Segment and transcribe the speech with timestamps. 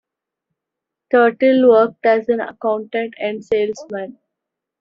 [1.13, 4.17] Thurtle worked as an accountant and salesman.